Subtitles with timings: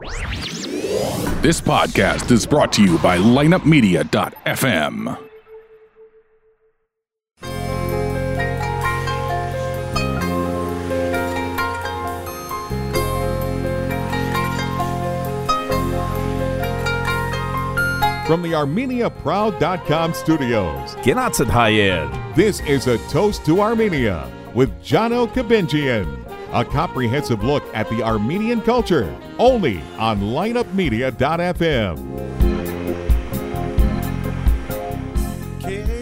[0.00, 5.18] This podcast is brought to you by lineupmedia.fm.
[18.26, 22.36] From the ArmeniaProud.com studios, Gennat Hayed.
[22.36, 26.19] this is A Toast to Armenia with Jono Kabinjian.
[26.52, 32.10] A comprehensive look at the Armenian culture, only on lineupmedia.fm.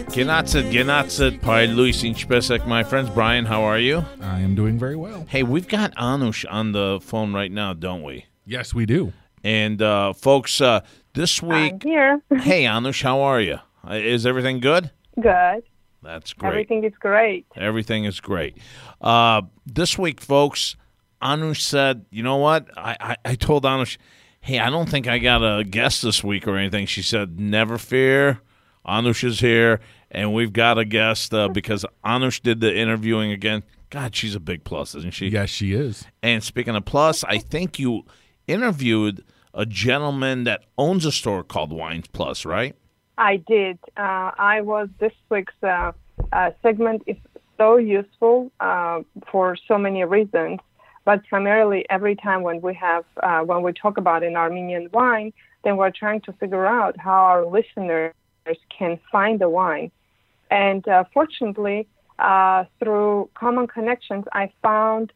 [0.09, 3.11] Gennat Gennat Pai Luis Inchpesek, my friends.
[3.11, 4.03] Brian, how are you?
[4.21, 5.25] I am doing very well.
[5.29, 8.25] Hey, we've got Anush on the phone right now, don't we?
[8.43, 9.13] Yes, we do.
[9.43, 10.81] And uh, folks, uh,
[11.13, 12.21] this week, I'm here.
[12.41, 13.59] hey Anush, how are you?
[13.87, 14.89] Uh, Is everything good?
[15.21, 15.63] Good.
[16.01, 16.49] That's great.
[16.49, 17.45] Everything is great.
[17.55, 18.57] Everything is great.
[19.01, 20.75] Uh, this week, folks,
[21.21, 22.67] Anush said, you know what?
[22.77, 23.97] I, I, I told Anush,
[24.41, 26.85] hey, I don't think I got a guest this week or anything.
[26.85, 28.41] She said, never fear.
[28.87, 33.63] Anush is here, and we've got a guest uh, because Anush did the interviewing again.
[33.89, 35.27] God, she's a big plus, isn't she?
[35.27, 36.05] Yes, she is.
[36.23, 38.05] And speaking of plus, I think you
[38.47, 39.23] interviewed
[39.53, 42.75] a gentleman that owns a store called Wines Plus, right?
[43.19, 43.77] I did.
[43.97, 45.91] Uh, I was this week's uh,
[46.31, 47.17] uh, segment is
[47.57, 50.59] so useful uh, for so many reasons,
[51.03, 55.33] but primarily every time when we have uh, when we talk about an Armenian wine,
[55.65, 58.13] then we're trying to figure out how our listeners
[58.75, 59.91] can find the wine.
[60.49, 61.87] And uh, fortunately,
[62.79, 65.11] through common connections, I found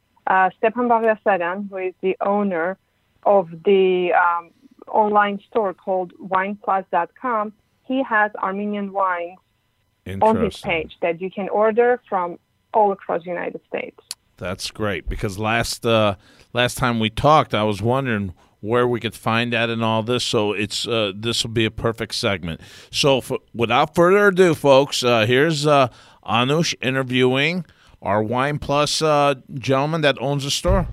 [0.58, 2.78] Stepan Bagdasarian, who is the owner
[3.26, 4.52] of the um,
[4.90, 7.54] online store called wineplus.com.
[7.94, 9.38] He has Armenian wines
[10.20, 12.40] on his page that you can order from
[12.74, 14.00] all across the United States.
[14.38, 16.16] That's great because last uh,
[16.54, 20.24] last time we talked, I was wondering where we could find that and all this.
[20.24, 22.62] So it's uh, this will be a perfect segment.
[22.90, 25.90] So for, without further ado, folks, uh, here's uh,
[26.26, 27.64] Anush interviewing
[28.02, 30.88] our Wine Plus uh, gentleman that owns the store.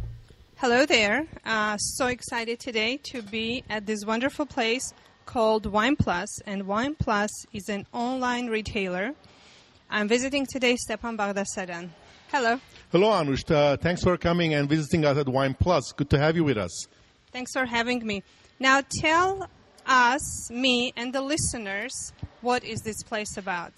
[0.56, 1.26] Hello there.
[1.46, 4.92] Uh, so excited today to be at this wonderful place
[5.30, 9.14] called Wine Plus, and Wine Plus is an online retailer.
[9.88, 11.90] I'm visiting today Stepan Bagdasarian.
[12.32, 12.58] Hello.
[12.90, 13.48] Hello, Anush.
[13.48, 15.92] Uh, thanks for coming and visiting us at Wine Plus.
[15.92, 16.88] Good to have you with us.
[17.30, 18.24] Thanks for having me.
[18.58, 19.48] Now tell
[19.90, 22.12] us, me, and the listeners,
[22.42, 23.72] what is this place about?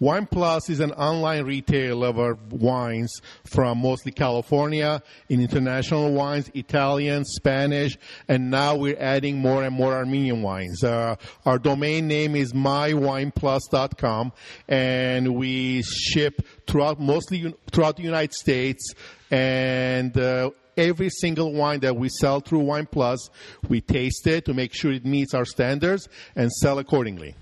[0.00, 6.50] Wine Plus is an online retail of our wines from mostly California, in international wines,
[6.54, 7.96] Italian, Spanish,
[8.28, 10.82] and now we're adding more and more Armenian wines.
[10.82, 11.14] Uh,
[11.46, 14.32] our domain name is mywineplus.com,
[14.68, 18.92] and we ship throughout mostly throughout the United States
[19.30, 20.18] and.
[20.18, 23.30] Uh, Every single wine that we sell through Wine Plus,
[23.68, 27.34] we taste it to make sure it meets our standards and sell accordingly.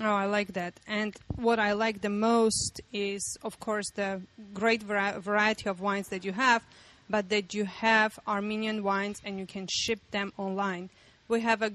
[0.00, 0.74] Oh, I like that.
[0.86, 4.22] And what I like the most is, of course, the
[4.54, 6.62] great variety of wines that you have,
[7.10, 10.90] but that you have Armenian wines and you can ship them online.
[11.26, 11.72] We have a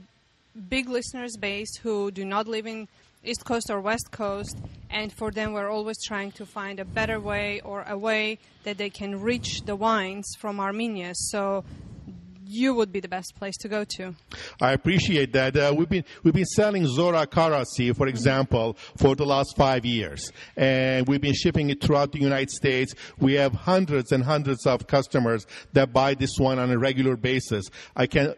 [0.70, 2.88] big listeners base who do not live in
[3.24, 4.58] East Coast or West Coast,
[4.90, 8.78] and for them, we're always trying to find a better way or a way that
[8.78, 11.14] they can reach the wines from Armenia.
[11.16, 11.64] So
[12.46, 14.16] you would be the best place to go to.
[14.62, 15.56] I appreciate that.
[15.56, 20.32] Uh, we've been we've been selling Zorah Karasi, for example, for the last five years,
[20.56, 22.94] and we've been shipping it throughout the United States.
[23.20, 27.66] We have hundreds and hundreds of customers that buy this one on a regular basis.
[27.96, 28.36] I can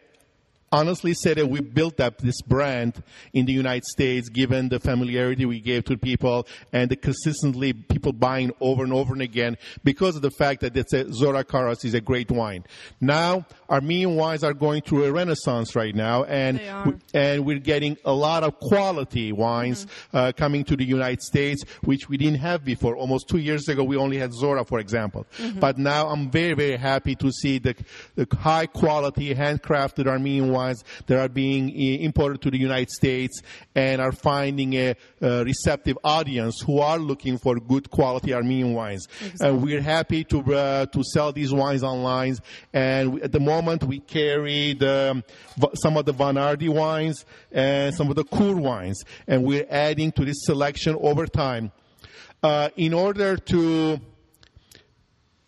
[0.72, 3.02] honestly say that we built up this brand
[3.34, 8.12] in the United States, given the familiarity we gave to people and the consistently people
[8.12, 11.86] buying over and over and again because of the fact that it's a Zorah Karas
[11.86, 12.64] is a great wine.
[13.00, 17.98] Now, Armenian wines are going through a renaissance right now, and we- and we're getting
[18.06, 22.66] a lot of quality wines uh, coming to the United States, which we didn't have
[22.66, 22.96] before.
[22.96, 25.26] Almost two years ago, we only had Zorah, for example.
[25.60, 27.76] But now I'm very, very happy to see the,
[28.16, 31.64] the high quality, handcrafted Armenian wines that are being
[32.08, 33.36] imported to the United States
[33.76, 39.08] and are finding a, uh receptive audience who are looking for good quality Armenian wines.
[39.40, 42.38] And we're happy to uh, to sell these wines online.
[42.74, 45.24] And we, at the moment, we carry the,
[45.76, 50.12] some of the Van Ardi wines and some of the Kur wines, and we're adding
[50.14, 51.72] to this selection over time.
[52.44, 54.00] Uh, in order to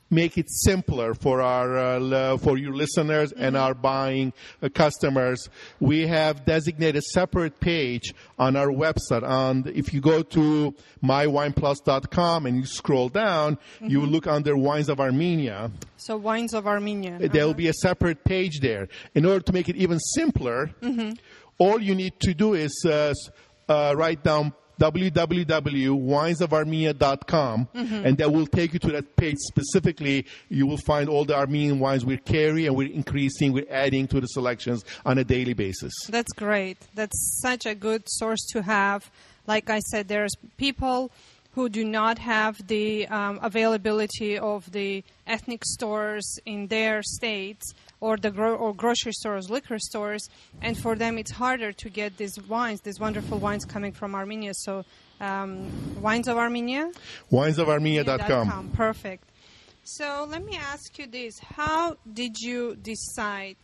[0.10, 4.32] make it simpler for our uh, for your listeners and our buying
[4.62, 5.50] uh, customers.
[5.80, 9.24] We have designated a separate page on our website.
[9.24, 10.74] And if you go to
[11.04, 15.72] mywineplus.com and you scroll down, you look under Wines of Armenia.
[15.98, 17.18] So wines of Armenia.
[17.20, 17.58] There will Uh-huh.
[17.58, 18.88] be a separate page there.
[19.16, 20.72] In order to make it even simpler,
[21.58, 23.14] all you need to do is uh,
[23.70, 30.78] uh, write down www.winesofarmenia.com and that will take you to that page specifically you will
[30.78, 34.84] find all the armenian wines we carry and we're increasing we're adding to the selections
[35.06, 36.78] on a daily basis That's great.
[36.96, 39.10] That's such a good source to have.
[39.46, 41.12] Like I said, there's people
[41.52, 48.18] who do not have the um, availability of the ethnic stores in their states or
[48.18, 50.30] the gro- or grocery stores, liquor stores,
[50.62, 54.54] and for them it's harder to get these wines, these wonderful wines coming from Armenia.
[54.54, 54.86] So,
[55.20, 56.92] um, wines of Armenia.
[57.32, 59.24] winesofarmenia.com Perfect.
[59.84, 63.58] So let me ask you this: How did you decide?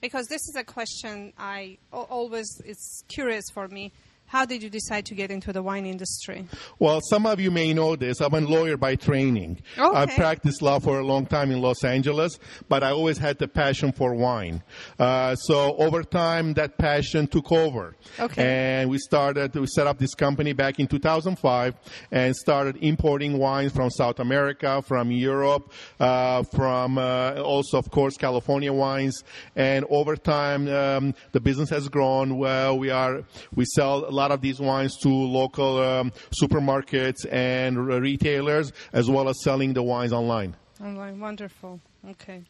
[0.00, 3.92] Because this is a question I always it's curious for me.
[4.28, 6.46] How did you decide to get into the wine industry?
[6.78, 8.20] Well, some of you may know this.
[8.20, 9.62] I'm a lawyer by training.
[9.78, 9.96] Okay.
[9.96, 12.38] I've practiced law for a long time in Los Angeles,
[12.68, 14.62] but I always had the passion for wine.
[14.98, 17.96] Uh, so over time, that passion took over.
[18.20, 18.42] Okay.
[18.42, 21.74] And we started, we set up this company back in 2005
[22.10, 28.18] and started importing wines from South America, from Europe, uh, from uh, also, of course,
[28.18, 29.24] California wines.
[29.56, 32.36] And over time, um, the business has grown.
[32.36, 38.72] Well, we are, we sell lot of these wines to local um, supermarkets and retailers,
[38.92, 40.56] as well as selling the wines online.
[40.80, 41.80] Online, wonderful.
[42.10, 42.42] Okay,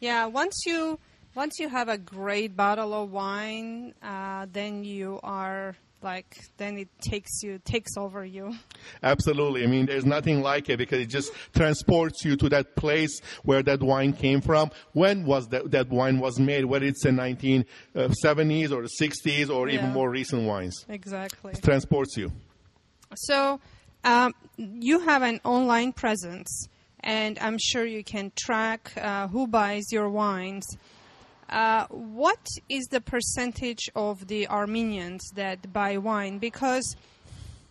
[0.00, 0.26] yeah.
[0.26, 0.98] Once you
[1.34, 6.88] once you have a great bottle of wine, uh, then you are like then it
[7.00, 8.54] takes you takes over you.
[9.02, 9.64] Absolutely.
[9.64, 13.62] I mean, there's nothing like it because it just transports you to that place where
[13.62, 14.70] that wine came from.
[14.92, 16.64] When was that, that wine was made?
[16.64, 20.84] Whether it's in 1970s or the 60s or even more recent wines.
[20.88, 21.52] Exactly.
[21.52, 22.32] it Transports you.
[23.14, 23.60] So
[24.04, 26.68] um, you have an online presence,
[27.00, 30.64] and I'm sure you can track uh, who buys your wines.
[31.50, 36.38] Uh, what is the percentage of the Armenians that buy wine?
[36.38, 36.96] Because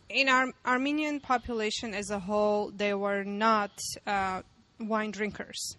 [0.10, 3.72] in our Armenian population as a whole, they were not
[4.06, 4.42] uh,
[4.80, 5.78] wine drinkers.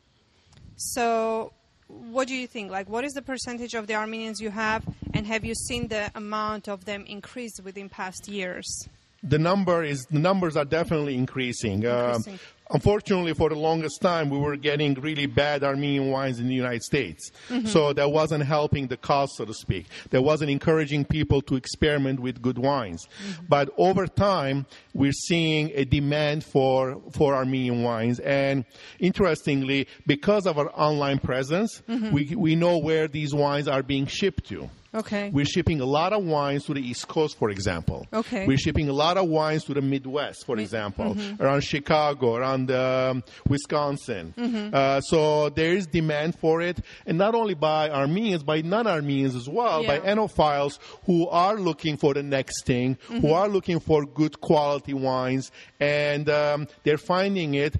[0.77, 1.53] So,
[1.89, 2.71] what do you think?
[2.71, 4.83] Like, what is the percentage of the Armenians you have,
[5.13, 8.89] and have you seen the amount of them increase within past years?
[9.23, 11.87] The number is the numbers are definitely increasing.
[11.87, 12.39] Um, Increasing.
[12.71, 16.83] Unfortunately, for the longest time, we were getting really bad Armenian wines in the United
[16.83, 17.31] States.
[17.49, 17.67] Mm-hmm.
[17.67, 19.87] So that wasn't helping the cause, so to speak.
[20.11, 23.07] That wasn't encouraging people to experiment with good wines.
[23.07, 23.45] Mm-hmm.
[23.49, 28.19] But over time, we're seeing a demand for for Armenian wines.
[28.21, 28.65] And
[28.99, 32.13] interestingly, because of our online presence, Mm-hmm.
[32.13, 34.71] we we know where these wines are being shipped to.
[34.93, 35.31] Okay.
[35.31, 38.09] We're shipping a lot of wines to the East Coast, for example.
[38.13, 38.45] Okay.
[38.45, 41.41] We're shipping a lot of wines to the Midwest, for example, mm-hmm.
[41.41, 44.35] around Chicago, around um, Wisconsin.
[44.37, 44.75] Mm-hmm.
[44.75, 49.49] Uh, so there is demand for it, and not only by Armenians, by non-Armenians as
[49.49, 53.21] well, by enophiles who are looking for the next thing, Mm-hmm.
[53.21, 57.77] who are looking for good quality wines, and um, they're finding it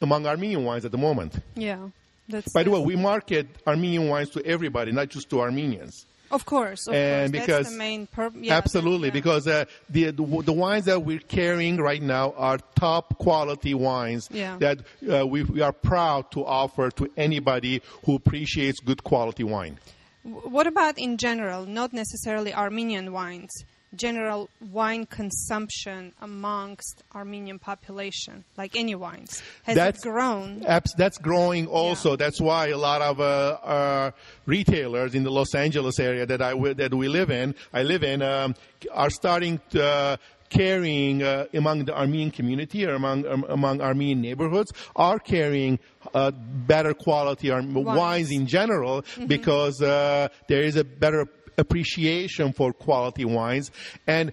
[0.00, 1.40] among Armenian wines at the moment.
[1.56, 1.88] Yeah.
[2.28, 6.06] That's By the way, we market Armenian wines to everybody, not just to Armenians.
[6.30, 8.40] Of course, of and course, because that's the main purpose.
[8.42, 9.14] Yeah, absolutely yeah.
[9.14, 14.28] because uh, the, the the wines that we're carrying right now are top quality wines
[14.30, 14.56] Yeah.
[14.58, 14.78] that
[15.10, 19.78] uh, we, we are proud to offer to anybody who appreciates good quality wine.
[20.22, 23.50] What about in general, not necessarily Armenian wines,
[23.94, 29.42] general wine consumption amongst Armenian population, like any wines?
[29.64, 30.64] Has That's- it grown?
[30.66, 32.16] Abs- that's growing also.
[32.16, 34.10] That's why a lot of uh, uh,
[34.46, 38.22] retailers in the Los Angeles area that I that we live in, I live in,
[38.22, 38.54] um,
[38.92, 39.84] are starting to.
[39.84, 40.16] Uh,
[40.50, 45.78] carrying uh, among the Armenian community or among um, among Armenian neighborhoods are carrying
[46.14, 48.30] uh, better quality Arm- wines.
[48.30, 51.26] in general because uh, there is a better
[51.58, 53.70] appreciation for quality wines
[54.06, 54.32] and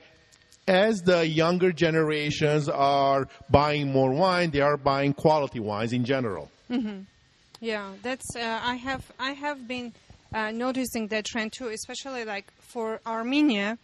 [0.68, 6.50] as the younger generations are buying more wine, they are buying quality wines in general.
[7.62, 8.36] Yeah, that's.
[8.36, 9.12] Uh, I have.
[9.20, 9.94] I have been
[10.34, 13.78] uh, noticing that trend too, especially like for Armenia.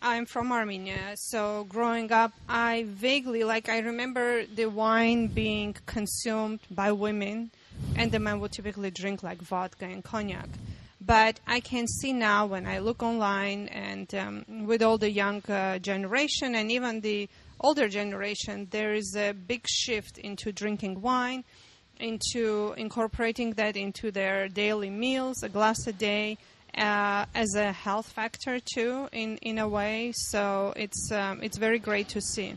[0.00, 6.60] I'm from Armenia, so growing up, I vaguely like I remember the wine being consumed
[6.70, 7.50] by women,
[7.96, 10.48] and the men would typically drink like vodka and cognac.
[11.08, 15.42] But I can see now when I look online and um, with all the young
[15.46, 21.44] uh, generation and even the older generation, there is a big shift into drinking wine
[21.98, 26.36] into incorporating that into their daily meals, a glass a day,
[26.76, 30.12] uh, as a health factor too, in, in a way.
[30.14, 32.54] So it's um, it's very great to see.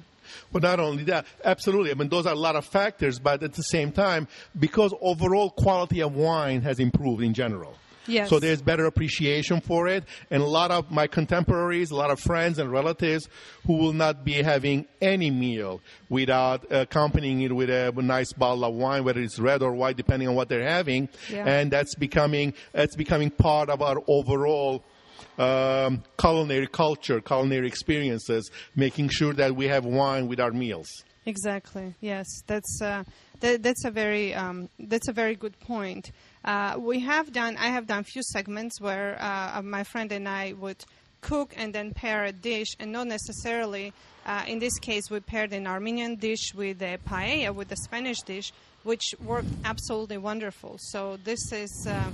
[0.51, 1.91] Well, not only that, absolutely.
[1.91, 4.27] I mean, those are a lot of factors, but at the same time,
[4.60, 7.75] because overall quality of wine has improved in general.
[8.08, 8.29] Yes.
[8.29, 12.20] So there's better appreciation for it, and a lot of my contemporaries, a lot of
[12.20, 13.27] friends and relatives
[13.67, 18.74] who will not be having any meal without accompanying it with a nice bottle of
[18.74, 21.46] wine, whether it's red or white, depending on what they're having, Yeah.
[21.46, 24.84] and that's becoming that's becoming part of our overall
[25.38, 30.88] um, culinary culture, culinary experiences, making sure that we have wine with our meals.
[31.25, 31.93] Exactly.
[32.01, 33.03] Yes, that's uh,
[33.41, 36.12] that, that's a very um, that's a very good point.
[36.43, 37.57] Uh, we have done.
[37.57, 40.83] I have done few segments where uh, my friend and I would
[41.21, 43.93] cook and then pair a dish, and not necessarily.
[44.25, 48.21] Uh, in this case, we paired an Armenian dish with a paella, with a Spanish
[48.21, 50.77] dish, which worked absolutely wonderful.
[50.79, 51.88] So this is.
[51.88, 52.12] Uh,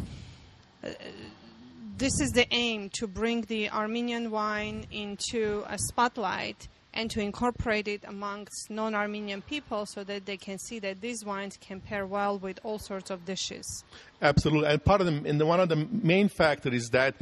[1.97, 6.67] this is the aim to bring the Armenian wine into a spotlight
[6.97, 11.23] and to incorporate it amongst non Armenian people so that they can see that these
[11.23, 13.83] wines can pair well with all sorts of dishes.
[14.21, 17.15] Absolutely, and part of the and the, one of the main factors is that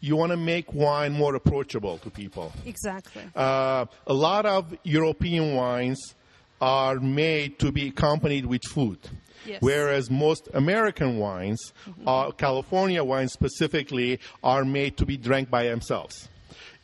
[0.00, 2.52] you want to make wine more approachable to people.
[2.64, 3.22] Exactly.
[3.34, 6.14] Uh, a lot of European wines
[6.60, 8.98] are made to be accompanied with food.
[9.44, 9.60] Yes.
[9.60, 11.72] Whereas most American wines,
[12.06, 16.28] uh, California wines specifically, are made to be drank by themselves.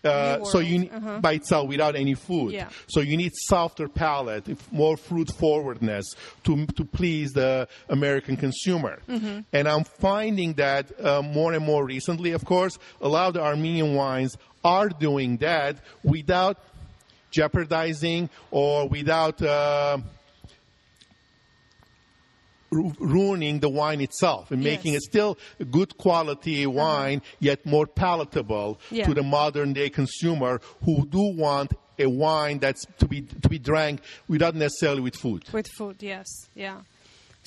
[0.04, 1.18] Uh, so you need uh-huh.
[1.20, 2.52] by itself without any food.
[2.52, 2.68] Yeah.
[2.86, 6.14] So you need softer palate, more fruit forwardness
[6.44, 9.00] to to please the American consumer.
[9.08, 9.40] Mm-hmm.
[9.52, 13.42] And I'm finding that uh, more and more recently, of course, a lot of the
[13.42, 16.58] Armenian wines are doing that without
[17.30, 19.42] jeopardizing or without.
[19.42, 19.98] Uh,
[22.70, 25.02] ruining the wine itself and making Yes.
[25.04, 25.38] it still
[25.70, 26.70] good quality uh-huh.
[26.72, 29.06] wine yet more palatable Yeah.
[29.06, 33.58] to the modern day consumer who do want a wine that's to be to be
[33.58, 36.26] drank without necessarily with food With food, yes.
[36.54, 36.80] Yeah.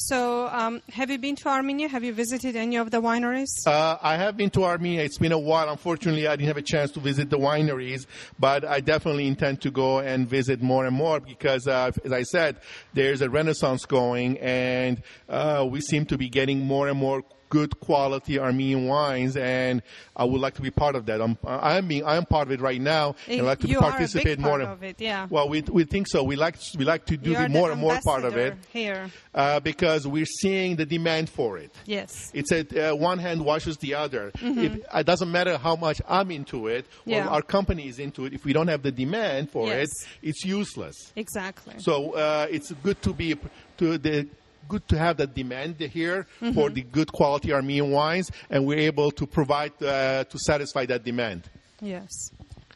[0.03, 1.87] So, um, have you been to Armenia?
[1.87, 3.67] Have you visited any of the wineries?
[3.67, 5.03] Uh, I have been to Armenia.
[5.03, 5.69] It's been a while.
[5.69, 8.07] Unfortunately, I didn't have a chance to visit the wineries,
[8.39, 12.23] but I definitely intend to go and visit more and more because, uh, as I
[12.23, 12.57] said,
[12.95, 17.79] there's a renaissance going, and uh, we seem to be getting more and more good
[17.81, 19.83] quality Armenian wines, and
[20.15, 21.21] I would like to be part of that.
[21.21, 23.67] I'm, I am being, I am part of it right now, and I'd like to
[23.67, 24.49] you participate are a big more.
[24.59, 25.27] part of it, yeah.
[25.29, 26.23] Well, we, we think so.
[26.23, 29.11] We like we like to do more and more part of it here.
[29.35, 31.71] uh, because we're seeing the demand for it.
[31.85, 32.31] Yes.
[32.33, 34.31] It's a uh, one hand washes the other.
[34.41, 37.09] If, it doesn't matter how much I'm into it or Mm-hmm.
[37.11, 37.27] Yeah.
[37.27, 38.33] our company is into it.
[38.33, 39.89] If we don't have the demand for Yes.
[40.21, 40.95] it, it's useless.
[41.15, 41.75] Exactly.
[41.79, 43.35] So uh, it's good to be
[43.77, 44.27] to the
[44.67, 46.53] good to have that demand here Mm-hmm.
[46.53, 51.03] for the good quality Armenian wines, and we're able to provide uh, to satisfy that
[51.03, 51.49] demand.
[51.81, 52.09] Yes.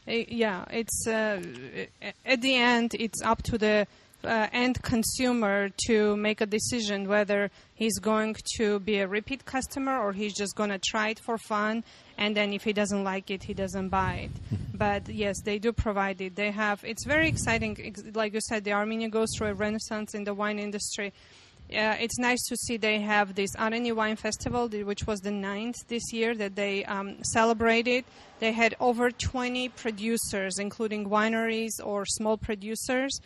[0.08, 1.42] Uh, yeah, it's uh,
[2.24, 3.86] at the end it's up to the
[4.24, 9.98] uh, end consumer to make a decision whether he's going to be a repeat customer
[9.98, 11.84] or he's just going to try it for fun
[12.18, 14.30] and then if he doesn't like it he doesn't buy it
[14.74, 18.72] but yes they do provide it they have it's very exciting like you said the
[18.72, 21.12] armenia goes through a renaissance in the wine industry
[21.72, 25.76] uh, it's nice to see they have this Areni Wine Festival, which was the ninth
[25.88, 28.04] this year that they um, celebrated.
[28.38, 33.18] They had over 20 producers, including wineries or small producers.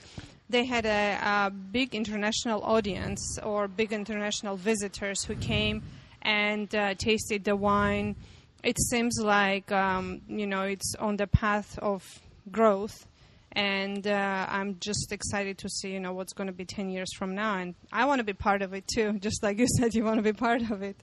[0.48, 5.82] They had a, a big international audience or big international visitors who came
[6.22, 8.16] and uh, tasted the wine.
[8.62, 12.20] It seems like um, you know it's on the path of
[12.50, 13.06] growth
[13.52, 17.12] and uh, I'm just excited to see you know what's going to be 10 years
[17.16, 19.94] from now and I want to be part of it too just like you said
[19.94, 20.96] you want to be part of it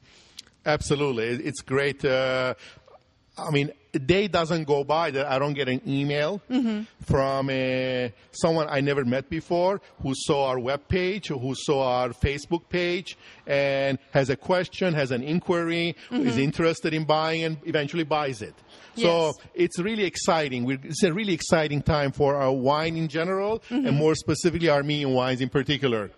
[0.67, 2.03] Absolutely, it's great.
[2.03, 2.53] Uh,
[3.37, 6.41] I mean, a day doesn't go by that I don't get an email
[7.05, 12.09] from uh, someone I never met before who saw our web page, who saw our
[12.09, 18.03] Facebook page, and has a question, has an inquiry, is interested in buying, and eventually
[18.03, 18.55] buys it.
[18.97, 19.35] So Yes.
[19.53, 20.65] it's really exciting.
[20.65, 25.11] We're, it's a really exciting time for our wine in general, and more specifically Armenian
[25.13, 26.11] wines in particular.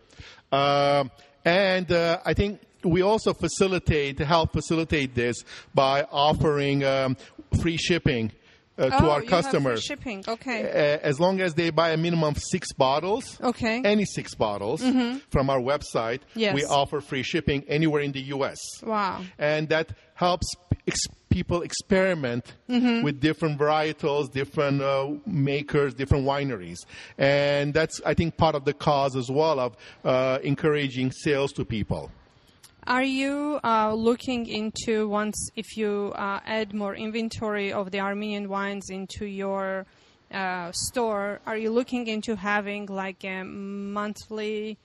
[0.52, 1.12] Um,
[1.46, 5.44] and uh, I think we also facilitate, help facilitate this
[5.74, 7.18] by offering um,
[7.62, 8.32] free shipping
[8.78, 9.84] uh, to oh, our have free customers.
[9.84, 13.78] shipping okay Uh, as long as they buy a minimum of six bottles, Okay.
[13.80, 13.86] Mm-hmm.
[13.86, 14.82] any six bottles
[15.30, 16.56] from our website, Yes.
[16.56, 18.58] we offer free shipping anywhere in the U.S.
[18.82, 20.48] wow And that helps
[20.88, 21.08] ex-
[21.40, 26.80] people experiment with different varietals, different uh, makers, different wineries,
[27.18, 29.72] and that's I think part of the cause as well of
[30.04, 32.12] uh, encouraging sales to people.
[32.88, 38.50] Are you uh, looking into once if you uh, add more inventory of the Armenian
[38.50, 39.86] wines into your
[40.34, 41.40] uh, store?
[41.46, 44.78] Are you looking into having like a monthly,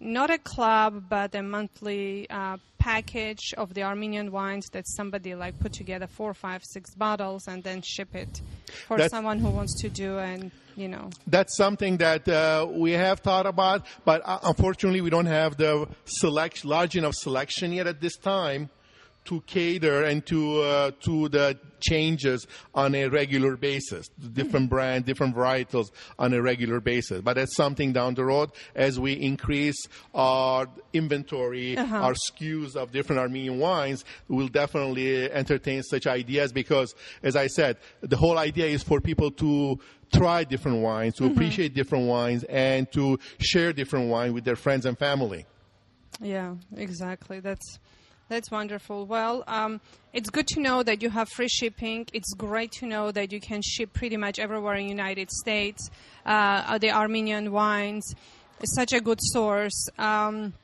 [0.00, 5.58] not a club, but a monthly uh, package of the Armenian wines that somebody like
[5.60, 8.40] put together four, five, six bottles and then ship it
[8.88, 11.10] for That's- someone who wants to do and you know.
[11.26, 15.86] That's something that uh, we have thought about, but uh, unfortunately, we don't have the
[16.06, 18.70] select large enough selection yet at this time
[19.30, 24.74] to cater and to uh, to the changes on a regular basis, different mm-hmm.
[24.74, 27.20] brand, different varietals on a regular basis.
[27.20, 31.96] But that's something down the road as we increase our inventory, uh-huh.
[31.96, 37.76] our SKUs of different Armenian wines, we'll definitely entertain such ideas because, as I said,
[38.00, 39.78] the whole idea is for people to
[40.12, 41.34] try different wines, to mm-hmm.
[41.34, 45.46] appreciate different wines, and to share different wine with their friends and family.
[46.20, 47.38] Yeah, exactly.
[47.38, 47.78] That's
[48.30, 49.06] that's wonderful.
[49.06, 49.80] Well, um,
[50.14, 52.06] it's good to know that you have free shipping.
[52.12, 55.90] It's great to know that you can ship pretty much everywhere in the United States.
[56.24, 58.14] Uh, the Armenian wines
[58.62, 59.88] is such a good source.
[59.98, 60.54] Um,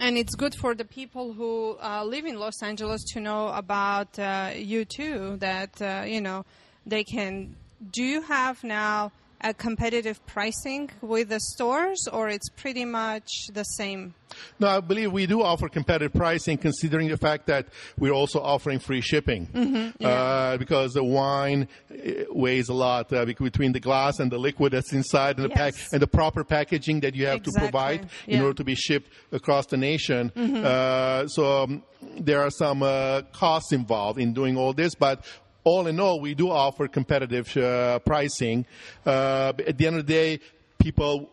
[0.00, 4.18] and it's good for the people who uh, live in Los Angeles to know about
[4.18, 5.36] uh, you too.
[5.36, 6.46] That uh, you know
[6.86, 7.56] they can.
[7.92, 13.64] Do you have now a competitive pricing with the stores, or it's pretty much the
[13.64, 14.14] same?
[14.58, 17.66] No, I believe we do offer competitive pricing, considering the fact that
[17.98, 19.92] we're also offering free shipping.
[20.02, 24.72] uh, because the wine uh, weighs a lot uh, between the glass and the liquid
[24.72, 27.52] that's inside, and the pack and the proper packaging that you have Exactly.
[27.66, 28.36] to provide in Yeah.
[28.36, 28.44] Mm-hmm.
[28.46, 30.30] order to be shipped across the nation.
[30.30, 31.82] Uh, so um,
[32.18, 35.24] there are some uh, costs involved in doing all this, but.
[35.64, 38.66] All in all, we do offer competitive uh, pricing.
[39.06, 40.40] Uh, at the end of the day,
[40.78, 41.30] people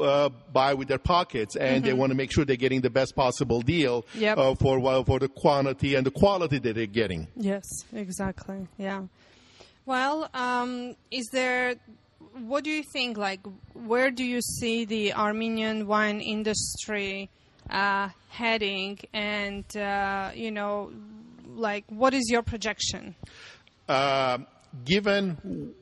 [0.00, 3.14] uh, buy with their pockets, and they want to make sure they're getting the best
[3.16, 4.20] possible deal Mm-hmm.
[4.20, 4.38] Yep.
[4.38, 7.28] uh, for well, for the quantity and the quality that they're getting.
[7.36, 8.66] Yes, exactly.
[8.78, 9.04] Yeah.
[9.86, 11.76] Well, um, is there?
[12.46, 13.16] What do you think?
[13.16, 13.40] Like,
[13.72, 17.30] where do you see the Armenian wine industry
[17.70, 18.98] uh, heading?
[19.14, 20.92] And uh, you know,
[21.54, 23.14] like, what is your projection?
[23.90, 24.46] Um
[24.84, 25.74] given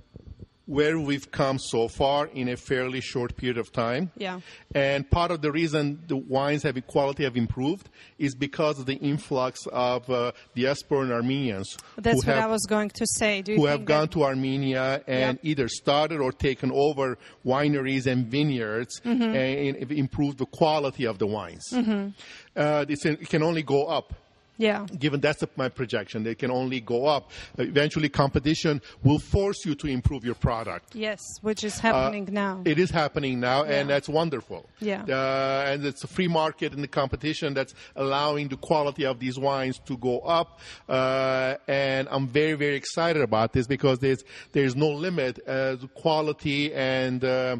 [0.64, 4.40] where we've come so far in a fairly short period of time, Yeah.
[4.74, 8.96] and part of the reason the wines have quality have improved is because of the
[8.96, 13.42] influx of uh, diasporan Armenians That's who what have I was going to say.
[13.46, 15.50] Who have gone to Armenia and Yeah.
[15.50, 17.16] either started or taken over
[17.46, 19.22] wineries and vineyards Mm-hmm.
[19.22, 21.64] and improved the quality of the wines.
[21.72, 24.12] Uh, this, it can only go up.
[24.58, 24.86] Yeah.
[24.98, 27.30] Given that's my projection, they can only go up.
[27.56, 30.94] Eventually, competition will force you to improve your product.
[30.94, 32.62] Yes, which is happening now.
[32.64, 34.68] It is happening now, and that's wonderful.
[34.80, 35.04] Yeah.
[35.08, 39.38] Uh, and it's a free market and the competition that's allowing the quality of these
[39.38, 40.60] wines to go up.
[40.88, 46.74] Uh, and I'm very, very excited about this because there's there's no limit as quality
[46.74, 47.58] and uh,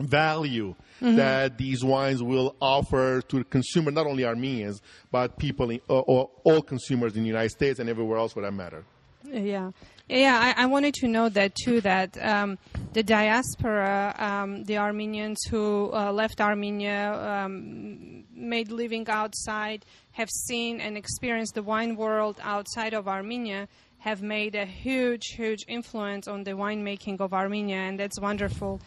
[0.00, 1.16] value Mm-hmm.
[1.16, 6.04] that these wines will offer to the consumer, not only Armenians, but people, in, or,
[6.06, 8.84] or all consumers in the United States and everywhere else for that matter.
[9.24, 9.70] Yeah,
[10.10, 10.38] yeah.
[10.38, 11.80] I, I wanted to know that too.
[11.80, 12.58] That um,
[12.92, 20.82] the diaspora, um, the Armenians who uh, left Armenia, um, made living outside, have seen
[20.82, 23.68] and experienced the wine world outside of Armenia,
[24.00, 28.80] have made a huge, huge influence on the winemaking of Armenia, and that's wonderful.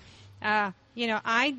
[0.44, 1.56] Uh, you know, I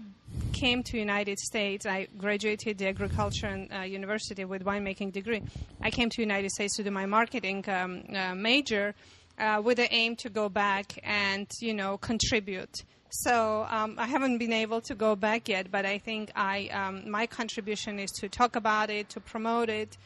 [0.53, 1.87] came to United States.
[1.87, 5.43] I graduated the agriculture and, uh, university with winemaking degree.
[5.81, 8.95] I came to United States to do my marketing um, uh, major
[9.39, 12.85] uh, with the aim to go back and you know contribute.
[13.11, 17.11] So um, I haven't been able to go back yet, but I think I um,
[17.11, 19.97] my contribution is to talk about it, to promote it.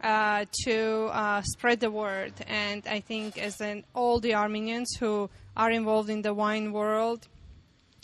[0.00, 5.30] Uh, to uh, spread the word, and I think as in all the Armenians who
[5.56, 7.26] are involved in the wine world,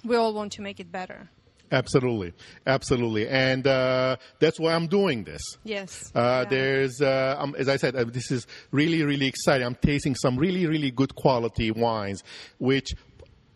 [0.04, 1.28] we all want to make it better.
[1.72, 2.32] Absolutely,
[2.66, 5.40] absolutely, and uh, that's why I'm doing this.
[5.62, 6.10] Yes.
[6.14, 6.44] Uh, Yeah.
[6.50, 9.64] There's, uh, um, as I said, uh, this is really, really exciting.
[9.66, 12.24] I'm tasting some really, really good quality wines,
[12.58, 12.88] which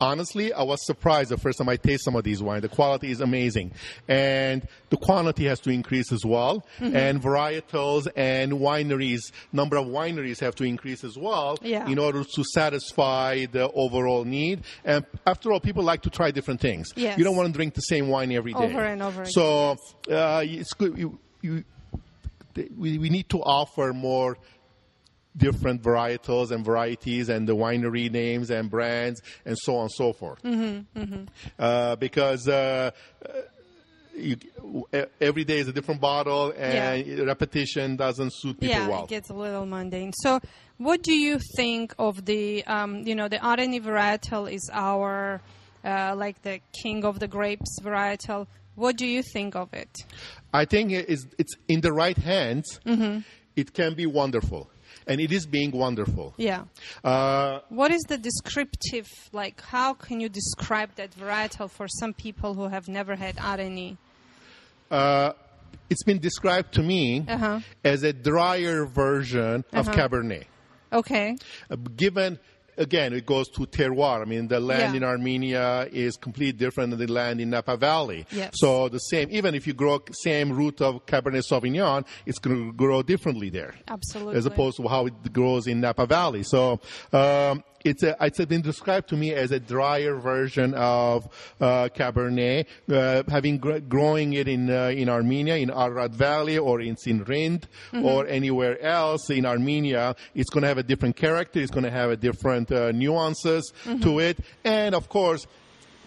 [0.05, 2.63] honestly, I was surprised the first time I taste some of these wines.
[2.63, 3.73] The quality is amazing.
[4.09, 6.65] And the quantity has to increase as well.
[6.79, 6.97] Mm-hmm.
[6.97, 9.21] And varietals and wineries,
[9.53, 11.87] number of wineries have to increase as well Yeah.
[11.89, 14.63] in order to satisfy the overall need.
[14.85, 16.89] And after all, people like to try different things.
[16.97, 17.19] Yes.
[17.19, 18.59] You don't want to drink the same wine every day.
[18.59, 19.77] Over and over again, So
[20.11, 20.97] uh, it's good.
[20.99, 21.65] You, you,
[22.77, 24.39] we, we need to offer more
[25.37, 30.13] different varietals and varieties and the winery names and brands and so on and so
[30.13, 30.41] forth.
[31.59, 32.91] Uh, because uh,
[34.17, 34.37] you,
[35.21, 39.05] every day is a different bottle and repetition doesn't suit people yeah, well.
[39.05, 40.13] it gets a little mundane.
[40.13, 40.41] So,
[40.79, 45.41] what do you think of the, um, you know, the Areni varietal is our,
[45.85, 48.47] uh, like the king of the grapes varietal.
[48.75, 50.05] What do you think of it?
[50.53, 52.81] I think it is, it's in the right hands.
[52.85, 53.21] Mm-hmm.
[53.55, 54.69] It can be wonderful,
[55.07, 56.35] and it is being wonderful.
[56.37, 56.65] Yeah.
[57.03, 62.55] Uh, What is the descriptive, like, how can you describe that varietal for some people
[62.55, 63.97] who have never had Areni?
[64.91, 65.33] uh,
[65.91, 67.61] it's been described to me Uh-huh.
[67.85, 70.45] as a drier version of Cabernet.
[70.93, 71.37] Okay.
[71.71, 72.39] Uh, given
[72.77, 74.97] again it goes to terroir i mean the land Yeah.
[74.99, 78.53] in armenia is completely different than the land in napa valley Yes.
[78.55, 82.73] so the same even if you grow same root of cabernet sauvignon it's going to
[82.73, 84.37] grow differently there Absolutely.
[84.37, 86.81] as opposed to how it grows in napa valley so
[87.13, 91.29] um, it's a, it's been described to me as a drier version of
[91.61, 96.81] uh, Cabernet, uh, having gr- growing it in uh, in Armenia, in Ararat Valley, or
[96.81, 97.65] in Sinrind,
[98.03, 100.17] or anywhere else in Armenia.
[100.35, 101.61] It's going to have a different character.
[101.61, 105.47] It's going to have a different uh, nuances to it, and of course,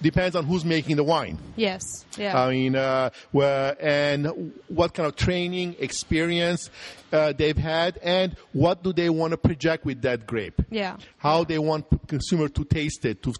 [0.02, 1.38] depends on who's making the wine.
[1.56, 2.06] Yes.
[2.18, 2.40] Yeah.
[2.40, 6.70] I mean, uh, where, and what kind of training, experience
[7.12, 10.62] uh, they've had, and what do they want to project with that grape?
[10.70, 10.98] Yeah.
[11.18, 13.34] How they want consumer to taste it, to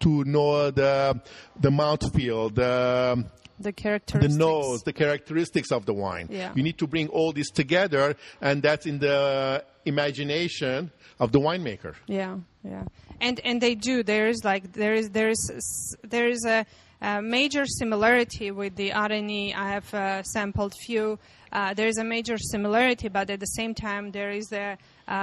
[0.00, 1.20] to know the
[1.58, 3.24] the mouthfeel, the
[3.58, 6.28] the characteristics, the nose, the characteristics of the wine.
[6.30, 6.52] Yeah.
[6.54, 11.94] You need to bring all this together, and that's in the imagination of the winemaker.
[12.06, 12.84] Yeah, yeah,
[13.20, 14.02] and and they do.
[14.02, 16.64] There is like there is there is there is a,
[17.00, 19.54] a major similarity with the Areni.
[19.54, 21.18] I have uh, sampled few.
[21.52, 24.78] Uh, there is a major similarity, but at the same time there is a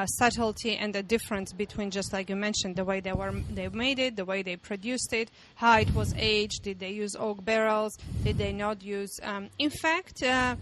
[0.05, 3.99] subtlety and a difference between just like you mentioned the way they were they made
[3.99, 6.63] it, the way they produced it, how it was aged.
[6.63, 7.97] Did they use oak barrels?
[8.23, 9.19] Did they not use?
[9.23, 10.21] Um, in fact.
[10.23, 10.55] Uh,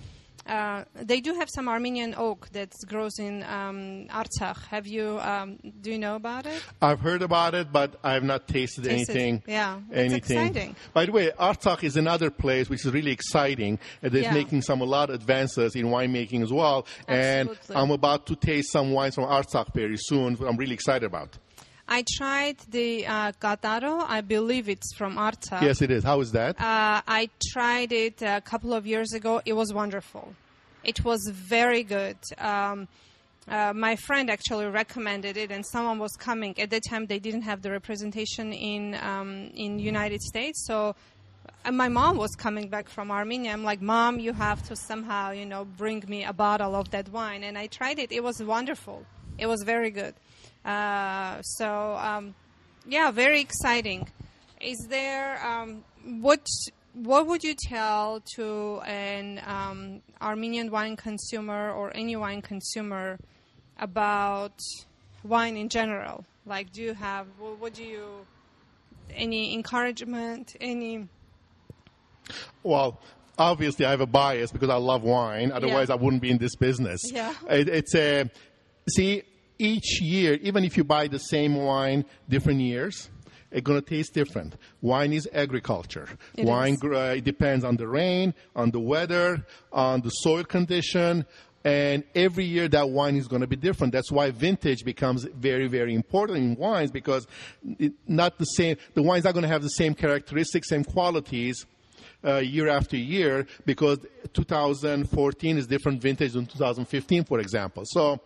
[0.47, 4.65] uh, they do have some Armenian oak that grows in um, Artsakh.
[4.67, 5.19] Have you?
[5.19, 6.61] Um, do you know about it?
[6.81, 9.43] I've heard about it, but I have not tasted, Tasted- anything.
[9.47, 10.17] yeah, it's anything.
[10.47, 10.75] exciting.
[10.93, 14.33] By the way, Artsakh is another place which is really exciting and is Yeah.
[14.33, 16.85] making some a lot of advances in winemaking as well.
[17.07, 17.75] Absolutely.
[17.75, 20.37] And I'm about to taste some wines from Artsakh very soon.
[20.45, 21.37] I'm really excited about.
[21.87, 24.03] I tried the uh, Kataro.
[24.07, 25.59] I believe it's from Arta.
[25.61, 26.03] Yes, it is.
[26.03, 26.59] How is that?
[26.59, 29.41] Uh, I tried it a couple of years ago.
[29.45, 30.33] It was wonderful.
[30.83, 32.17] It was very good.
[32.37, 32.87] Um,
[33.47, 37.05] uh, my friend actually recommended it, and someone was coming at that time.
[37.05, 40.95] They didn't have the representation in um, in United States, so
[41.65, 43.51] and my mom was coming back from Armenia.
[43.51, 47.09] I'm like, Mom, you have to somehow, you know, bring me a bottle of that
[47.09, 47.43] wine.
[47.43, 48.11] And I tried it.
[48.11, 49.03] It was wonderful.
[49.37, 50.13] It was very good.
[50.65, 52.33] Uh, so, um,
[52.87, 54.07] yeah, very exciting.
[54.59, 55.83] Is there um,
[56.21, 56.45] what?
[56.93, 63.19] What would you tell to an um, Armenian wine consumer or any wine consumer
[63.77, 64.57] about
[65.23, 66.23] wine in general?
[66.45, 67.27] Like, do you have?
[67.37, 68.25] What, what do you?
[69.13, 70.55] Any encouragement?
[70.59, 71.07] Any?
[72.63, 72.99] Well,
[73.37, 75.51] obviously, I have a bias because I love wine.
[75.51, 75.95] Otherwise, Yeah.
[75.95, 77.01] I wouldn't be in this business.
[77.11, 77.33] Yeah.
[77.49, 78.29] It, it's a
[78.89, 79.23] see
[79.57, 83.09] each year, even if you buy the same wine different years.
[83.51, 84.57] It's going to taste different.
[84.81, 86.09] Wine is agriculture.
[86.35, 91.25] It wine uh, it depends on the rain, on the weather, on the soil condition,
[91.65, 93.91] and every year that wine is going to be different.
[93.91, 97.27] That's why vintage becomes very, very important in wines because
[97.79, 98.77] it, not the same.
[98.93, 101.65] The wines are going to have the same characteristics, same qualities
[102.23, 103.99] uh, year after year because
[104.33, 107.83] 2014 is different vintage than 2015, for example.
[107.85, 108.19] So,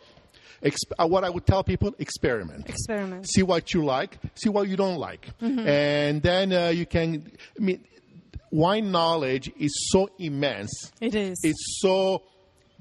[0.64, 2.70] exp- uh, what I would tell people: experiment.
[2.70, 3.30] Experiment.
[3.30, 4.18] See what you like.
[4.36, 7.32] See what you don't like, and then uh, you can.
[7.60, 7.84] I mean,
[8.52, 10.92] wine knowledge is so immense.
[11.02, 11.40] It is.
[11.44, 12.24] It's so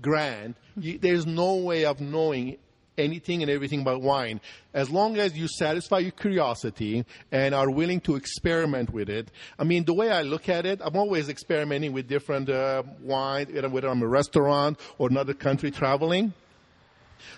[0.01, 0.55] grand.
[0.77, 2.59] You, there's no way of knowing
[2.99, 4.41] anything and everything about wine.
[4.75, 9.31] As long as you satisfy your curiosity and are willing to experiment with it.
[9.59, 13.69] I mean, the way I look at it, I'm always experimenting with different uh, whether
[13.69, 16.35] whether I'm a restaurant or another country traveling.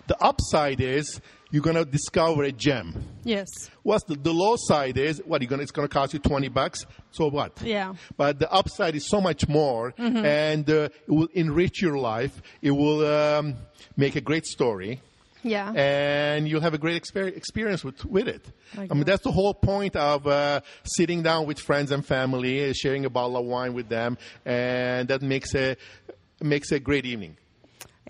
[0.07, 1.21] The upside is
[1.53, 2.95] you're going to discover a gem.
[3.25, 3.49] yes.
[3.83, 6.87] What's the, the low side is what you're gonna it's gonna cost you twenty bucks.
[7.11, 7.61] So what?
[7.63, 7.95] Yeah.
[8.17, 10.75] But the upside is so much more, and uh,
[11.07, 12.41] it will enrich your life.
[12.63, 13.57] It will um,
[13.97, 15.01] make a great story,
[15.43, 15.73] Yeah.
[15.73, 18.45] and you'll have a great exper- experience with with it.
[18.79, 22.73] I I mean, that's the whole point of uh, sitting down with friends and family,
[22.75, 25.77] sharing a bottle of wine with them, and that makes a
[26.41, 27.37] makes a great evening.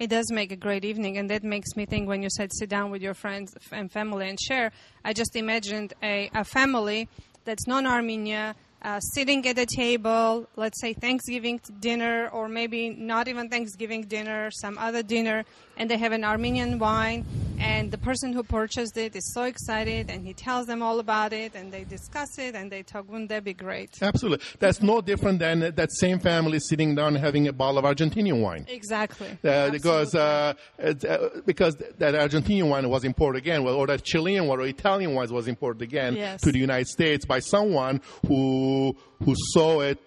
[0.01, 2.71] It does make a great evening, and that makes me think when you said sit
[2.71, 4.73] down with your friends and family and share.
[5.05, 7.07] I just imagined a, a family
[7.45, 13.51] that's non-Armenia uh, sitting at a table, let's say Thanksgiving dinner, or maybe not even
[13.51, 15.45] Thanksgiving dinner, some other dinner,
[15.81, 17.25] and they have an Armenian wine,
[17.59, 21.33] and the person who purchased it is so excited, and he tells them all about
[21.33, 23.09] it, and they discuss it, and they talk.
[23.11, 23.91] Wouldn't that be great?
[24.03, 24.45] Absolutely.
[24.59, 28.67] That's no different than that same family sitting down having a bottle of Argentinian wine.
[28.69, 29.39] Exactly.
[29.43, 34.47] Uh, because uh, uh, because that Argentinian wine was imported again, well, or that Chilean
[34.47, 36.43] wine or Italian wine was imported again Yes.
[36.43, 39.99] to the United States by someone who who saw it,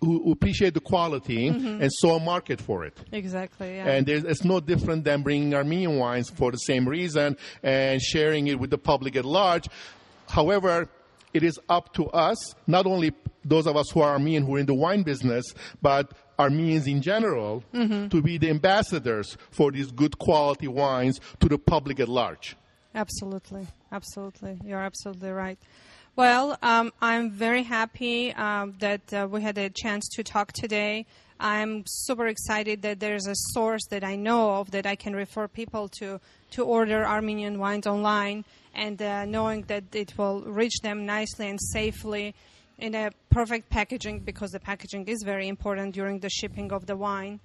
[0.00, 1.82] who, who appreciate the quality mm-hmm.
[1.82, 2.96] and saw a market for it.
[3.12, 3.76] Exactly.
[3.76, 3.88] Yeah.
[3.88, 8.46] And there's, it's no different than bringing Armenian wines for the same reason and sharing
[8.46, 9.68] it with the public at large.
[10.28, 10.88] However,
[11.34, 13.12] it is up to us, not only
[13.44, 15.44] those of us who are Armenian who are in the wine business,
[15.82, 18.08] but Armenians in general, mm-hmm.
[18.08, 22.56] to be the ambassadors for these good quality wines to the public at large.
[22.94, 24.58] Absolutely, absolutely.
[24.64, 25.58] You're absolutely right.
[26.18, 31.06] Well, um, I'm very happy um, that uh, we had a chance to talk today.
[31.38, 35.46] I'm super excited that there's a source that I know of that I can refer
[35.46, 41.06] people to to order Armenian wines online, and uh, knowing that it will reach them
[41.06, 42.34] nicely and safely
[42.78, 46.96] in a perfect packaging because the packaging is very important during the shipping of the
[46.96, 47.38] wine.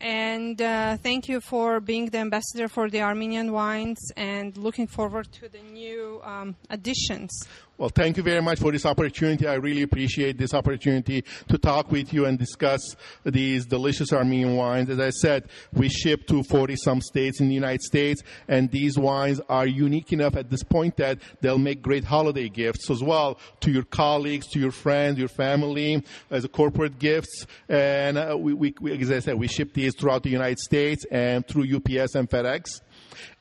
[0.00, 5.30] And uh, thank you for being the ambassador for the Armenian wines and looking forward
[5.32, 7.30] to the new um, additions.
[7.76, 9.48] Well, thank you very much for this opportunity.
[9.48, 14.90] I really appreciate this opportunity to talk with you and discuss these delicious Armenian wines.
[14.90, 18.96] As I said, we ship to 40 some states in the United States, and these
[18.96, 23.40] wines are unique enough at this point that they'll make great holiday gifts as well
[23.62, 27.44] to your colleagues, to your friends, your family, as a corporate gifts.
[27.68, 31.44] And uh, we, we, as I said, we ship these throughout the United States and
[31.44, 32.82] through UPS and FedEx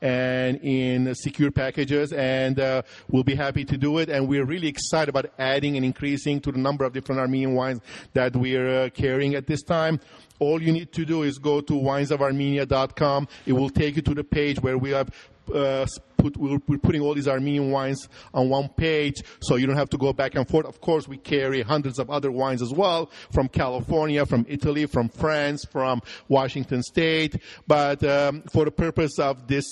[0.02, 4.10] and in secure packages and uh, we'll be happy to do it.
[4.10, 7.82] And we're really excited about adding and increasing to the number of different armenian wines
[8.14, 10.00] that we're uh, carrying at this time.
[10.40, 14.24] All you need to do is go to winesofarmenia.com it will take you to the
[14.24, 15.10] page where we have
[15.53, 15.86] uh,
[16.17, 19.89] put, we're, we're putting all these Armenian wines on one page, so you don't have
[19.89, 20.65] to go back and forth.
[20.65, 25.10] Of course, we carry hundreds of other wines as well from California, from Italy, from
[25.10, 27.36] France, from Washington State.
[27.67, 29.65] But um, for the purpose of this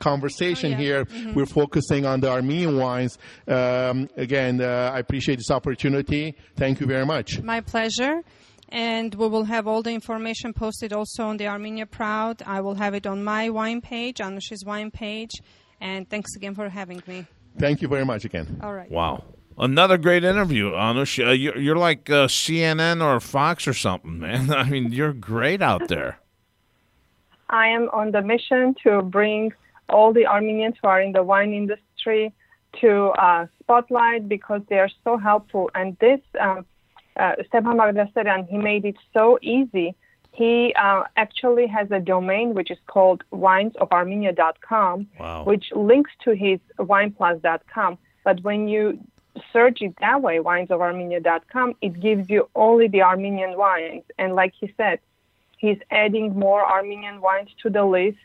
[0.00, 1.04] conversation Oh, yeah.
[1.04, 3.16] here, we're focusing on the Armenian wines.
[3.48, 6.34] Um, again, uh, I appreciate this opportunity.
[6.56, 7.40] Thank you very much.
[7.42, 8.22] My pleasure.
[8.68, 12.42] And we will have all the information posted also on the Armenia Proud.
[12.46, 15.32] I will have it on my wine page, Anush's wine page.
[15.80, 17.26] And thanks again for having me.
[17.58, 18.60] Thank you very much again.
[18.62, 18.90] All right.
[18.90, 19.24] Wow.
[19.56, 21.24] Another great interview, Anush.
[21.24, 24.52] Uh, you're, you're like uh, CNN or Fox or something, man.
[24.62, 26.18] I mean, you're great out there.
[27.50, 29.52] I am on the mission to bring
[29.88, 32.32] all the Armenians who are in the wine industry
[32.80, 35.70] to uh, spotlight because they are so helpful.
[35.74, 36.66] And this, um,
[37.16, 39.94] uh, Stepan Bagdasarian, he made it so easy.
[40.32, 45.44] He uh, actually has a domain which is called winesofarmenia.com, Wow.
[45.44, 47.98] which links to his wineplus.com.
[48.24, 48.98] But when you
[49.52, 54.04] search it that way, winesofarmenia.com, it gives you only the Armenian wines.
[54.18, 54.98] And like he said,
[55.58, 58.18] he's adding more Armenian wines to the list.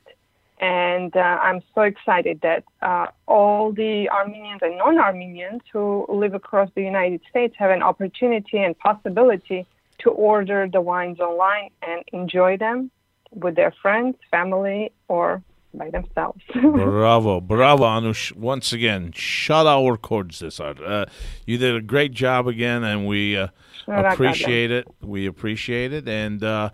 [0.60, 6.34] And uh, I'm so excited that uh, all the Armenians and non Armenians who live
[6.34, 9.66] across the United States have an opportunity and possibility
[10.00, 12.92] to order the wines online and enjoy them
[13.34, 15.42] with their friends, family, or
[15.74, 16.42] by themselves.
[16.54, 18.36] bravo, bravo, Anush.
[18.36, 20.84] Once again, shut our cords this out.
[20.84, 21.06] Uh,
[21.46, 23.48] you did a great job again, and we uh,
[23.88, 24.88] appreciate it.
[25.02, 26.08] We appreciate it.
[26.08, 26.70] And uh,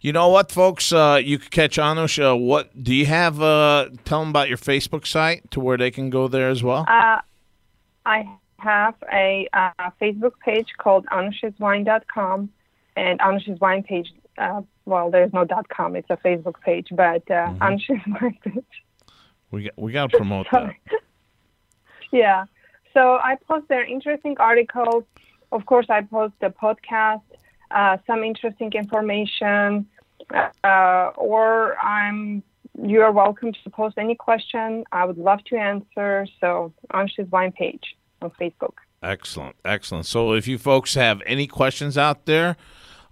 [0.00, 0.92] you know what, folks?
[0.92, 2.18] Uh, you can catch Anush.
[2.18, 3.40] Uh, what do you have?
[3.40, 6.84] Uh, tell them about your Facebook site to where they can go there as well.
[6.88, 7.20] Uh,
[8.06, 8.28] I
[8.58, 12.50] have a uh, Facebook page called anusheswine.com
[12.96, 14.12] and Anush's wine page.
[14.38, 17.62] Uh, well, there's no .com; it's a Facebook page, but uh, Mm-hmm.
[17.62, 18.64] Anush's wine page.
[19.50, 20.74] we got, we got to promote that.
[22.12, 22.44] Yeah.
[22.92, 25.02] So I post there interesting articles.
[25.50, 27.22] Of course, I post the podcast,
[27.72, 29.86] uh, some interesting information,
[30.62, 32.42] uh, or I'm.
[32.80, 34.84] You are welcome to post any question.
[34.92, 36.26] I would love to answer.
[36.40, 38.74] So Anush's wine page on Facebook.
[39.02, 40.06] Excellent, excellent.
[40.06, 42.56] So, if you folks have any questions out there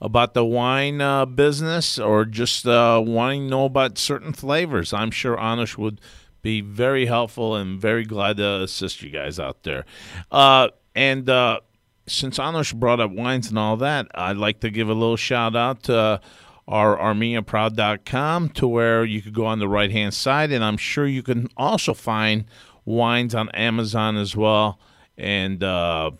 [0.02, 5.12] about the wine uh, business or just uh, wanting to know about certain flavors, I'm
[5.12, 6.00] sure Anush would
[6.42, 9.86] be very helpful and very glad to assist you guys out there.
[10.32, 11.60] Uh, and uh,
[12.08, 15.54] since Anush brought up wines and all that, I'd like to give a little shout
[15.54, 16.20] out to
[16.66, 21.06] our ArmeniaProud.com to where you could go on the right hand side, and I'm sure
[21.06, 22.44] you can also find
[22.84, 24.80] wines on Amazon as well.
[25.16, 26.10] And uh,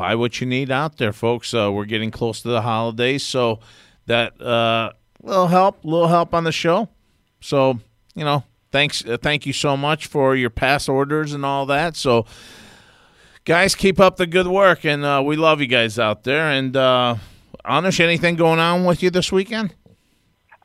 [0.00, 1.52] buy what you need out there, folks.
[1.52, 3.60] Uh, we're getting close to the holidays, so
[4.06, 4.90] that uh,
[5.22, 6.88] little help, little help on the show.
[7.42, 7.78] So
[8.14, 11.96] you know, thanks, uh, thank you so much for your past orders and all that.
[11.96, 12.24] So,
[13.44, 16.48] guys, keep up the good work, and uh, we love you guys out there.
[16.50, 17.16] And uh,
[17.66, 19.74] Anush, anything going on with you this weekend?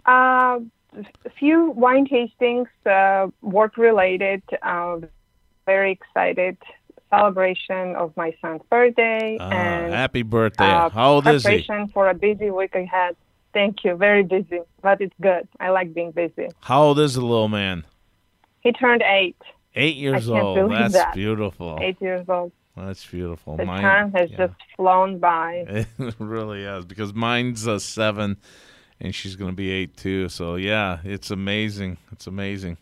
[0.05, 0.59] Uh,
[0.95, 4.43] a few wine tastings, uh, work related.
[4.63, 4.99] Uh,
[5.65, 6.57] very excited
[7.19, 10.65] celebration of my son's birthday Ah, and happy birthday!
[10.69, 11.65] uh, How old is he?
[11.93, 13.15] for a busy week ahead.
[13.53, 13.95] Thank you.
[13.95, 15.47] Very busy, but it's good.
[15.59, 16.49] I like being busy.
[16.61, 17.85] How old is the little man?
[18.61, 19.37] He turned eight,
[19.75, 20.71] Eight years old.
[20.71, 21.13] That's that.
[21.13, 21.77] beautiful.
[21.81, 22.51] eight years old.
[22.77, 23.55] That's beautiful.
[23.57, 24.37] The Mine- time has yeah.
[24.47, 25.85] just flown by.
[25.99, 28.37] It really is because mine's a seven,
[28.99, 30.27] and she's going to be eight too.
[30.29, 31.97] So yeah, it's amazing.
[32.11, 32.77] It's amazing.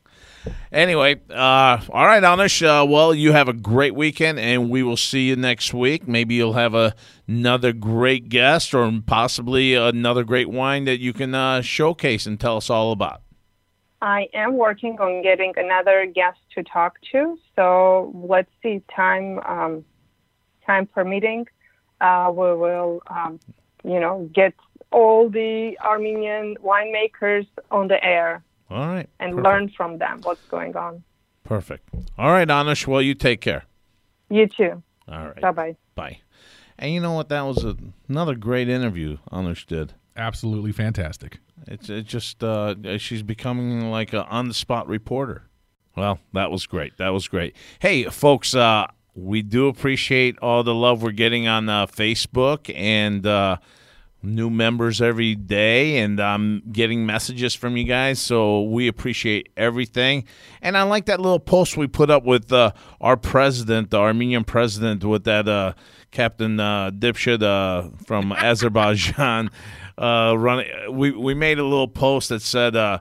[0.72, 2.62] Anyway, uh, all right, Anush.
[2.62, 6.08] Uh, well, you have a great weekend, and we will see you next week.
[6.08, 6.96] Maybe you'll have a,
[7.28, 12.58] another great guest, or possibly another great wine that you can uh, showcase and tell
[12.58, 13.22] us all about.
[14.02, 17.38] I am working on getting another guest to talk to.
[17.56, 19.86] So let's see, time um,
[20.66, 21.48] time permitting,
[22.02, 23.40] uh, we will, um,
[23.84, 24.54] you know, get
[24.92, 29.46] all the Armenian winemakers on the air All right, and perfect.
[29.46, 31.04] learn from them what's going on.
[31.44, 31.88] Perfect.
[32.18, 32.88] All right, Anush.
[32.88, 33.66] Well, you take care.
[34.30, 34.82] You too.
[35.08, 35.42] All right.
[35.42, 35.76] Bye bye.
[35.96, 36.20] Bye.
[36.80, 37.30] And you know what?
[37.30, 37.78] That was a,
[38.10, 39.94] another great interview Anush did.
[40.18, 41.40] Absolutely fantastic.
[41.68, 45.44] It's it just uh, she's becoming like an on the spot reporter.
[45.96, 46.98] Well, that was great.
[46.98, 47.56] That was great.
[47.80, 53.26] Hey, folks, uh, we do appreciate all the love we're getting on uh, Facebook and
[53.28, 53.58] uh,
[54.24, 58.20] new members every day, and I'm getting messages from you guys.
[58.20, 60.26] So we appreciate everything.
[60.62, 64.46] And I like that little post we put up with uh, our president, the Armenian
[64.46, 65.74] president, with that uh,
[66.12, 69.50] Captain uh, Dipshit uh, from Azerbaijan.
[69.98, 73.00] Uh, running, we we made a little post that said, uh,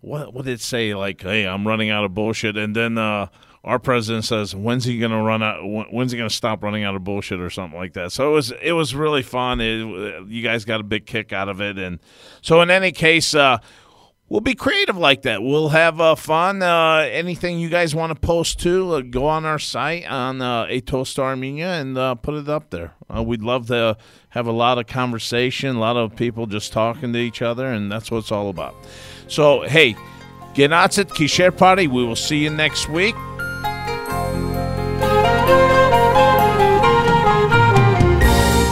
[0.00, 3.28] "What what did it say?" Like, "Hey, I'm running out of bullshit," and then uh,
[3.64, 5.60] our president says, "When's he gonna run out?
[5.92, 8.52] When's he gonna stop running out of bullshit or something like that?" So it was
[8.62, 9.60] it was really fun.
[9.60, 11.98] It, you guys got a big kick out of it, and
[12.42, 13.34] so in any case.
[13.34, 13.58] Uh,
[14.30, 15.42] We'll be creative like that.
[15.42, 16.62] We'll have uh, fun.
[16.62, 20.66] Uh, anything you guys want to post to, uh, go on our site on uh,
[20.68, 22.92] A Toast Armenia and uh, put it up there.
[23.08, 23.96] Uh, we'd love to
[24.28, 27.90] have a lot of conversation, a lot of people just talking to each other, and
[27.90, 28.74] that's what it's all about.
[29.28, 29.94] So, hey,
[30.52, 31.86] Genatsit Kisher Party.
[31.86, 33.14] We will see you next week.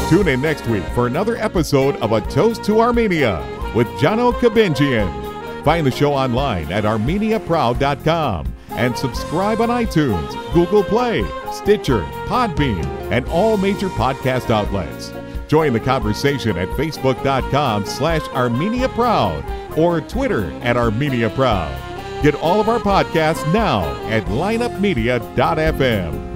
[0.08, 3.40] Tune in next week for another episode of A Toast to Armenia
[3.74, 5.64] with Jono Kabinjian.
[5.64, 13.26] Find the show online at armeniaproud.com and subscribe on iTunes, Google Play, Stitcher, Podbean, and
[13.26, 15.12] all major podcast outlets.
[15.48, 22.22] Join the conversation at facebook.com slash armeniaproud or Twitter at armeniaproud.
[22.22, 26.35] Get all of our podcasts now at lineupmedia.fm.